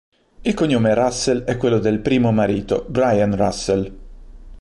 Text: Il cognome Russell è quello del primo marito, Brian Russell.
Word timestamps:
Il 0.41 0.55
cognome 0.55 0.95
Russell 0.95 1.43
è 1.43 1.57
quello 1.57 1.77
del 1.77 1.99
primo 1.99 2.31
marito, 2.31 2.85
Brian 2.87 3.35
Russell. 3.35 3.97